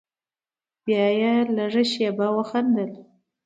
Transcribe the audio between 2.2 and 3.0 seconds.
وخندل.